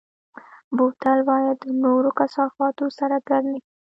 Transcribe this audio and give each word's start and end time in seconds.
بوتل 0.75 1.19
باید 1.29 1.57
د 1.61 1.65
نورو 1.83 2.09
کثافاتو 2.19 2.85
سره 2.99 3.15
ګډ 3.29 3.43
نه 3.53 3.59
شي. 3.65 3.71